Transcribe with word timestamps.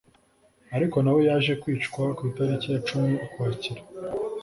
ariko 0.75 0.97
na 1.01 1.11
we 1.15 1.21
yaje 1.29 1.53
kwicwa 1.61 2.03
ku 2.17 2.21
itariki 2.29 2.67
ya 2.73 2.79
cumi 2.87 3.13
ukwakira 3.25 3.81